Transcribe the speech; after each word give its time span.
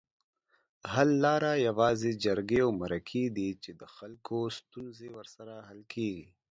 حل 0.91 1.09
لاره 1.23 1.51
یوازې 1.67 2.11
جرګې 2.23 2.59
اومرکي 2.65 3.23
دي 3.35 3.49
چي 3.63 3.71
دخلګوستونزې 3.83 5.07
ورسره 5.17 5.53
حل 5.67 5.81
کیږي 5.93 6.25